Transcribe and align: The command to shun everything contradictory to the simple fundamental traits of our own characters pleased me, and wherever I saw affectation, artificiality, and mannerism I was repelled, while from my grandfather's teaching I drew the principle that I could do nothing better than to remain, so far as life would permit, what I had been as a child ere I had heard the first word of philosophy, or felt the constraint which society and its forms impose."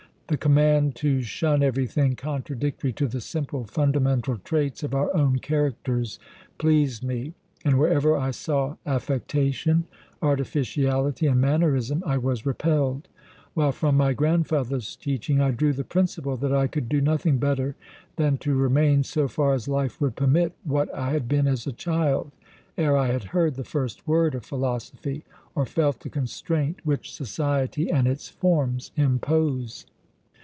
The 0.27 0.37
command 0.37 0.95
to 0.95 1.21
shun 1.21 1.61
everything 1.61 2.15
contradictory 2.15 2.93
to 2.93 3.05
the 3.09 3.19
simple 3.19 3.65
fundamental 3.65 4.37
traits 4.37 4.81
of 4.81 4.95
our 4.95 5.13
own 5.13 5.39
characters 5.39 6.19
pleased 6.57 7.03
me, 7.03 7.33
and 7.65 7.77
wherever 7.77 8.15
I 8.15 8.31
saw 8.31 8.77
affectation, 8.85 9.87
artificiality, 10.21 11.27
and 11.27 11.41
mannerism 11.41 12.01
I 12.05 12.17
was 12.17 12.45
repelled, 12.45 13.09
while 13.55 13.73
from 13.73 13.97
my 13.97 14.13
grandfather's 14.13 14.95
teaching 14.95 15.41
I 15.41 15.51
drew 15.51 15.73
the 15.73 15.83
principle 15.83 16.37
that 16.37 16.53
I 16.53 16.65
could 16.65 16.87
do 16.87 17.01
nothing 17.01 17.37
better 17.37 17.75
than 18.15 18.37
to 18.37 18.55
remain, 18.55 19.03
so 19.03 19.27
far 19.27 19.53
as 19.53 19.67
life 19.67 19.99
would 19.99 20.15
permit, 20.15 20.53
what 20.63 20.89
I 20.95 21.11
had 21.11 21.27
been 21.27 21.45
as 21.45 21.67
a 21.67 21.73
child 21.73 22.31
ere 22.77 22.95
I 22.95 23.07
had 23.07 23.25
heard 23.35 23.55
the 23.55 23.65
first 23.65 24.07
word 24.07 24.33
of 24.35 24.45
philosophy, 24.45 25.25
or 25.55 25.65
felt 25.65 25.99
the 25.99 26.09
constraint 26.09 26.79
which 26.85 27.13
society 27.13 27.91
and 27.91 28.07
its 28.07 28.29
forms 28.29 28.93
impose." 28.95 29.87